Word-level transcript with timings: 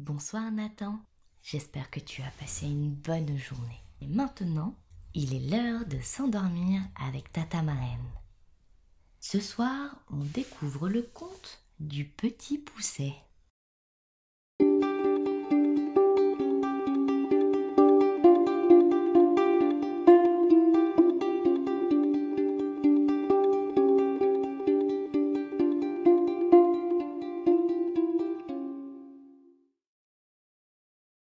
bonsoir 0.00 0.50
Nathan. 0.50 0.98
J'espère 1.42 1.90
que 1.90 2.00
tu 2.00 2.22
as 2.22 2.30
passé 2.40 2.66
une 2.66 2.90
bonne 2.90 3.36
journée. 3.36 3.82
Et 4.00 4.06
maintenant, 4.06 4.74
il 5.14 5.34
est 5.34 5.50
l'heure 5.50 5.84
de 5.86 6.00
s'endormir 6.00 6.80
avec 6.96 7.30
Tata 7.32 7.62
Marraine. 7.62 8.10
Ce 9.20 9.40
soir, 9.40 10.02
on 10.10 10.24
découvre 10.24 10.88
le 10.88 11.02
conte 11.02 11.62
du 11.80 12.06
petit 12.06 12.56
pousset. 12.56 13.14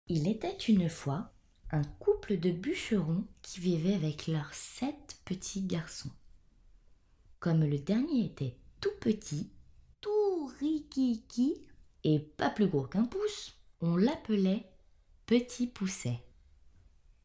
Il 0.08 0.28
était 0.28 0.58
une 0.68 0.90
fois 0.90 1.32
un 1.72 1.84
couple 1.84 2.38
de 2.38 2.52
bûcherons 2.52 3.24
qui 3.42 3.60
vivaient 3.62 3.96
avec 3.96 4.28
leurs 4.28 4.54
sept 4.54 5.18
petits 5.26 5.62
garçons. 5.62 6.12
Comme 7.40 7.64
le 7.64 7.80
dernier 7.80 8.26
était 8.26 8.58
tout 8.82 8.94
petit, 9.00 9.50
tout 10.02 10.52
rikiki 10.60 11.66
et 12.04 12.20
pas 12.20 12.50
plus 12.50 12.68
gros 12.68 12.84
qu'un 12.84 13.06
pouce, 13.06 13.58
on 13.82 13.96
l'appelait 13.96 14.70
Petit 15.26 15.68
Pousset. 15.68 16.22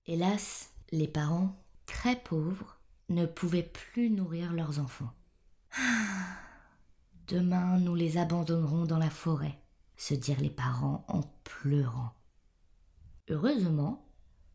Hélas, 0.06 0.72
les 0.92 1.08
parents, 1.08 1.56
très 1.84 2.16
pauvres, 2.16 2.78
ne 3.08 3.26
pouvaient 3.26 3.62
plus 3.62 4.08
nourrir 4.08 4.52
leurs 4.52 4.78
enfants. 4.78 5.12
Demain, 7.26 7.78
nous 7.78 7.94
les 7.94 8.18
abandonnerons 8.18 8.86
dans 8.86 8.98
la 8.98 9.10
forêt, 9.10 9.58
se 9.96 10.14
dirent 10.14 10.40
les 10.40 10.48
parents 10.48 11.04
en 11.08 11.22
pleurant. 11.42 12.12
Heureusement, 13.30 14.08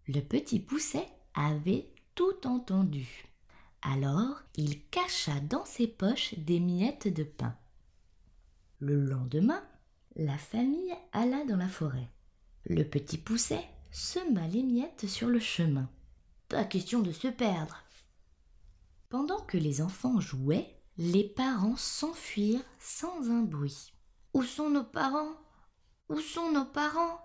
le 0.08 0.22
petit 0.22 0.60
pousset 0.60 1.08
avait 1.36 1.94
tout 2.16 2.46
entendu. 2.46 3.26
Alors 3.82 4.42
il 4.56 4.86
cacha 4.88 5.40
dans 5.42 5.66
ses 5.66 5.88
poches 5.88 6.34
des 6.40 6.60
miettes 6.60 7.08
de 7.08 7.24
pain. 7.24 7.56
Le 8.80 9.00
lendemain, 9.06 9.64
la 10.16 10.38
famille 10.38 10.94
alla 11.12 11.46
dans 11.46 11.58
la 11.58 11.68
forêt. 11.68 12.10
Le 12.66 12.84
petit 12.84 13.18
pousset 13.18 13.64
sema 13.92 14.48
les 14.48 14.64
miettes 14.64 15.08
sur 15.08 15.28
le 15.28 15.40
chemin. 15.40 15.90
Pas 16.50 16.64
question 16.64 17.02
de 17.02 17.12
se 17.12 17.28
perdre. 17.28 17.84
Pendant 19.10 19.42
que 19.42 19.58
les 19.58 19.82
enfants 19.82 20.20
jouaient, 20.20 20.82
les 20.98 21.24
parents 21.24 21.78
s'enfuirent 21.78 22.64
sans 22.80 23.30
un 23.30 23.42
bruit. 23.42 23.94
Où 24.34 24.44
sont 24.44 24.70
nos 24.70 24.84
parents? 24.84 25.36
Où 26.10 26.20
sont 26.20 26.52
nos 26.52 26.66
parents? 26.66 27.20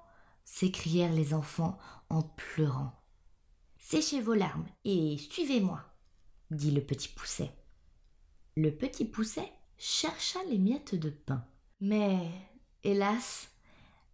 S'écrièrent 0.50 1.12
les 1.12 1.34
enfants 1.34 1.78
en 2.08 2.22
pleurant. 2.22 2.92
Séchez 3.78 4.20
vos 4.20 4.34
larmes 4.34 4.66
et 4.84 5.18
suivez-moi, 5.18 5.84
dit 6.50 6.70
le 6.70 6.80
petit 6.80 7.08
pousset. 7.08 7.52
Le 8.56 8.70
petit 8.70 9.04
pousset 9.04 9.52
chercha 9.76 10.42
les 10.44 10.58
miettes 10.58 10.94
de 10.94 11.10
pain. 11.10 11.44
Mais, 11.80 12.30
hélas, 12.82 13.50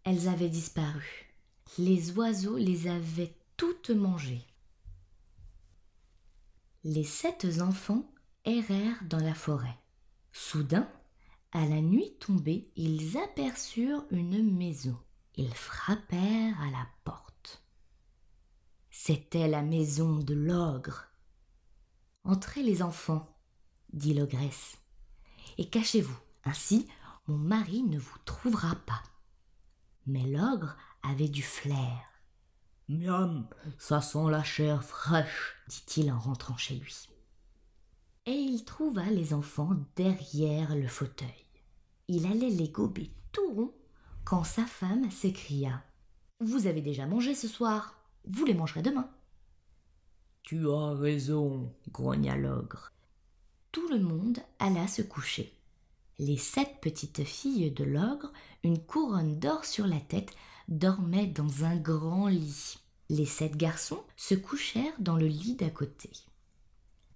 elles 0.03 0.29
avaient 0.29 0.51
disparu. 0.51 1.33
Les 1.79 2.11
oiseaux 2.13 2.59
les 2.59 2.89
avaient 2.89 3.35
toutes 3.57 3.91
mangées. 3.91 4.45
Les 6.83 7.05
sept 7.05 7.47
enfants 7.61 8.13
errèrent 8.45 9.03
dans 9.05 9.21
la 9.21 9.35
forêt. 9.35 9.79
Soudain, 10.33 10.91
à 11.53 11.65
la 11.65 11.81
nuit 11.81 12.17
tombée, 12.19 12.71
ils 12.77 13.17
aperçurent 13.17 14.05
une 14.11 14.43
maison. 14.43 14.99
Ils 15.37 15.55
frappèrent 15.55 16.61
à 16.61 16.71
la 16.71 16.87
porte. 17.05 17.63
C'était 18.91 19.49
la 19.49 19.63
maison 19.63 20.19
de 20.19 20.35
l'ogre. 20.35 21.07
Entrez 22.23 22.63
les 22.63 22.83
enfants, 22.83 23.37
dit 23.93 24.15
l'ogresse, 24.15 24.79
et 25.59 25.69
cachez-vous, 25.69 26.17
ainsi 26.45 26.89
mon 27.27 27.37
mari 27.37 27.83
ne 27.83 27.99
vous 27.99 28.19
trouvera 28.25 28.75
pas. 28.75 29.03
Mais 30.07 30.27
l'ogre 30.27 30.77
avait 31.03 31.29
du 31.29 31.43
flair. 31.43 31.99
Miam, 32.89 33.49
ça 33.79 34.01
sent 34.01 34.31
la 34.31 34.45
chair 34.45 34.85
fraîche, 34.85 35.57
dit-il 35.69 36.13
en 36.13 36.19
rentrant 36.19 36.57
chez 36.57 36.75
lui. 36.77 37.09
Et 38.27 38.33
il 38.33 38.65
trouva 38.65 39.05
les 39.07 39.35
enfants 39.35 39.77
derrière 39.97 40.77
le 40.77 40.89
fauteuil. 40.89 41.29
Il 42.09 42.27
allait 42.27 42.51
les 42.51 42.69
gober 42.69 43.11
tout 43.33 43.53
rond 43.55 43.75
quand 44.25 44.45
sa 44.45 44.65
femme 44.65 45.11
s'écria 45.11 45.83
Vous 46.41 46.67
avez 46.67 46.81
déjà 46.81 47.07
mangé 47.07 47.35
ce 47.35 47.47
soir, 47.47 47.95
vous 48.25 48.45
les 48.45 48.55
mangerez 48.55 48.83
demain. 48.83 49.11
Tu 50.43 50.69
as 50.71 50.95
raison, 50.95 51.73
grogna 51.91 52.37
l'ogre. 52.37 52.93
Tout 53.73 53.89
le 53.89 53.99
monde 53.99 54.39
alla 54.59 54.89
se 54.89 55.03
coucher. 55.03 55.53
Les 56.19 56.37
sept 56.37 56.81
petites 56.81 57.25
filles 57.25 57.71
de 57.71 57.85
l'ogre, 57.85 58.33
une 58.63 58.79
couronne 58.79 59.39
d'or 59.39 59.65
sur 59.65 59.87
la 59.87 60.01
tête, 60.01 60.31
dormaient 60.69 61.27
dans 61.27 61.65
un 61.65 61.77
grand 61.77 62.29
lit. 62.29 62.79
Les 63.11 63.27
sept 63.27 63.57
garçons 63.57 64.03
se 64.17 64.35
couchèrent 64.35 64.99
dans 64.99 65.17
le 65.17 65.27
lit 65.27 65.57
d'à 65.57 65.71
côté. 65.71 66.11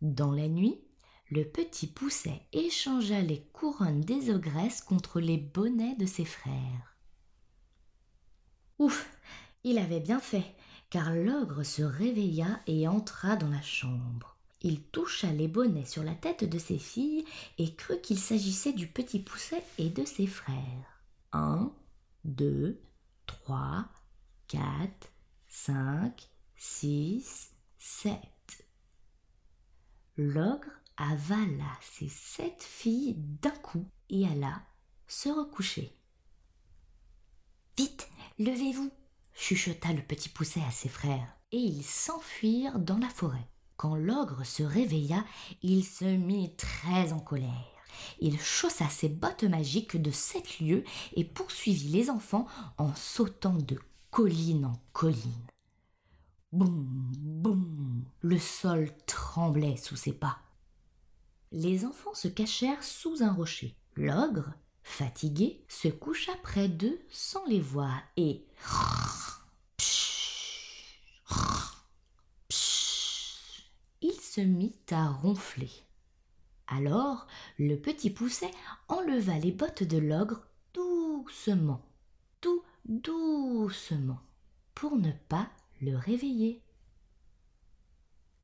Dans 0.03 0.33
la 0.33 0.49
nuit, 0.49 0.81
le 1.31 1.45
petit 1.45 1.87
pousset 1.87 2.43
échangea 2.53 3.21
les 3.21 3.43
couronnes 3.53 4.01
des 4.01 4.31
ogresses 4.31 4.83
contre 4.83 5.21
les 5.21 5.39
bonnets 5.39 5.97
de 5.97 6.07
ses 6.07 6.25
frères. 6.25 6.88
Ouf, 8.79 9.11
il 9.65 9.79
avait 9.79 10.01
bien 10.01 10.21
fait, 10.21 10.55
car 10.91 11.13
l'ogre 11.13 11.63
se 11.63 11.83
réveilla 11.83 12.61
et 12.67 12.87
entra 12.87 13.37
dans 13.37 13.51
la 13.51 13.63
chambre. 13.63 14.37
Il 14.63 14.83
toucha 14.83 15.33
les 15.33 15.49
bonnets 15.49 15.85
sur 15.85 16.03
la 16.03 16.15
tête 16.15 16.45
de 16.45 16.59
ses 16.59 16.79
filles 16.79 17.25
et 17.59 17.75
crut 17.75 18.03
qu'il 18.03 18.19
s'agissait 18.19 18.73
du 18.73 18.89
petit 18.89 19.21
pousset 19.21 19.63
et 19.79 19.89
de 19.89 20.05
ses 20.05 20.27
frères. 20.27 21.03
Un, 21.33 21.73
deux, 22.25 22.81
trois, 23.27 23.89
quatre, 24.49 25.09
cinq, 25.49 26.29
six, 26.57 27.53
sept. 27.79 28.67
L'ogre 30.17 30.71
avala 30.97 31.79
ses 31.81 32.09
sept 32.09 32.63
filles 32.63 33.15
d'un 33.17 33.51
coup 33.51 33.89
et 34.11 34.27
alla 34.27 34.61
se 35.07 35.29
recoucher. 35.29 35.97
Vite, 37.77 38.09
levez-vous, 38.39 38.91
chuchota 39.35 39.93
le 39.93 40.03
petit 40.03 40.29
pousset 40.29 40.63
à 40.67 40.71
ses 40.71 40.89
frères, 40.89 41.37
et 41.53 41.59
ils 41.59 41.85
s'enfuirent 41.85 42.79
dans 42.79 42.99
la 42.99 43.09
forêt. 43.09 43.49
Quand 43.77 43.95
l'ogre 43.95 44.45
se 44.45 44.63
réveilla, 44.63 45.25
il 45.63 45.85
se 45.85 46.05
mit 46.05 46.55
très 46.57 47.13
en 47.13 47.21
colère. 47.21 47.79
Il 48.21 48.41
chaussa 48.41 48.89
ses 48.89 49.09
bottes 49.09 49.45
magiques 49.45 50.01
de 50.01 50.11
sept 50.11 50.61
lieues 50.61 50.85
et 51.15 51.25
poursuivit 51.25 51.89
les 51.89 52.11
enfants 52.11 52.47
en 52.77 52.95
sautant 52.95 53.55
de 53.55 53.79
colline 54.11 54.67
en 54.67 54.81
colline. 54.93 55.47
Boum, 56.53 57.13
boum, 57.19 58.05
le 58.21 58.39
sol 58.39 58.91
tremblait 59.07 59.77
sous 59.77 59.97
ses 59.97 60.13
pas. 60.13 60.39
Les 61.53 61.85
enfants 61.85 62.15
se 62.15 62.29
cachèrent 62.29 62.83
sous 62.83 63.23
un 63.23 63.33
rocher. 63.33 63.77
L'ogre, 63.95 64.53
fatigué, 64.89 65.65
se 65.69 65.89
coucha 65.89 66.33
près 66.43 66.67
d'eux 66.67 66.99
sans 67.09 67.45
les 67.47 67.61
voir 67.61 68.03
et 68.17 68.45
il 74.01 74.21
se 74.21 74.41
mit 74.41 74.75
à 74.91 75.11
ronfler. 75.11 75.71
Alors 76.67 77.27
le 77.59 77.77
petit 77.77 78.11
pousset 78.11 78.51
enleva 78.89 79.39
les 79.39 79.53
bottes 79.53 79.85
de 79.85 79.99
l'ogre 79.99 80.43
doucement, 80.75 81.87
tout 82.41 82.65
doucement, 82.87 84.21
pour 84.75 84.97
ne 84.97 85.13
pas 85.29 85.49
le 85.81 85.97
réveiller. 85.97 86.63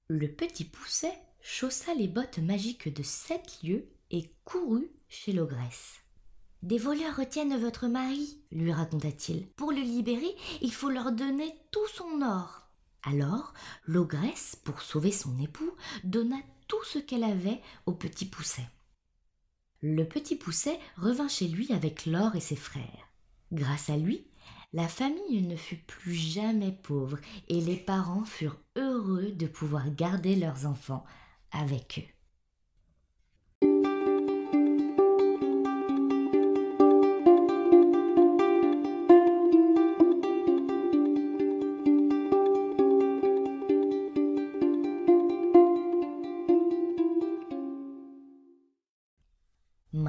Le 0.09 0.29
petit 0.29 0.67
pousset 0.67 1.19
chaussa 1.41 1.95
les 1.95 2.09
bottes 2.09 2.39
magiques 2.39 2.95
de 2.95 3.03
sept 3.03 3.63
lieues 3.63 3.89
et 4.11 4.31
courut 4.45 4.91
chez 5.09 5.33
l'ogresse. 5.33 6.04
Des 6.65 6.79
voleurs 6.79 7.17
retiennent 7.17 7.59
votre 7.59 7.89
mari, 7.89 8.39
lui 8.51 8.73
raconta-t-il. 8.73 9.49
Pour 9.49 9.71
le 9.71 9.83
libérer, 9.83 10.35
il 10.63 10.73
faut 10.73 10.89
leur 10.89 11.13
donner 11.13 11.53
tout 11.71 11.87
son 11.89 12.23
or. 12.23 12.63
Alors, 13.03 13.53
l'ogresse, 13.85 14.57
pour 14.65 14.81
sauver 14.81 15.13
son 15.13 15.39
époux, 15.41 15.71
donna 16.05 16.39
tout 16.67 16.83
ce 16.85 16.99
qu'elle 16.99 17.25
avait 17.25 17.61
au 17.85 17.93
petit 17.93 18.25
pousset. 18.25 18.67
Le 19.83 20.05
petit 20.05 20.37
pousset 20.37 20.81
revint 20.97 21.29
chez 21.29 21.49
lui 21.49 21.71
avec 21.71 22.07
l'or 22.07 22.35
et 22.35 22.41
ses 22.41 22.57
frères. 22.57 23.11
Grâce 23.53 23.91
à 23.91 23.99
lui, 23.99 24.27
la 24.73 24.89
famille 24.89 25.43
ne 25.43 25.57
fut 25.57 25.85
plus 25.87 26.15
jamais 26.15 26.73
pauvre 26.73 27.19
et 27.49 27.61
les 27.61 27.77
parents 27.77 28.25
furent 28.25 28.59
heureux 28.77 29.33
de 29.33 29.47
pouvoir 29.47 29.91
garder 29.91 30.35
leurs 30.35 30.65
enfants 30.65 31.05
avec 31.53 31.99
eux. 32.03 32.14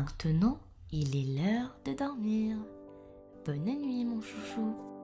Maintenant, 0.06 0.60
il 0.92 1.16
est 1.16 1.42
l'heure 1.42 1.76
de 1.84 1.94
dormir. 1.94 2.58
Bonne 3.44 3.66
nuit, 3.66 4.06
mon 4.06 4.22
chouchou. 4.22 4.95